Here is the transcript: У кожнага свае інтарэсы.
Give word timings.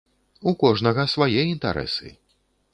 У 0.51 0.53
кожнага 0.63 1.05
свае 1.13 1.41
інтарэсы. 1.53 2.07